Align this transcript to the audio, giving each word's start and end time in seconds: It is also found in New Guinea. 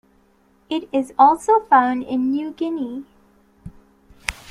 It 0.67 0.89
is 0.91 1.13
also 1.19 1.59
found 1.59 2.01
in 2.01 2.31
New 2.31 2.53
Guinea. 2.53 3.05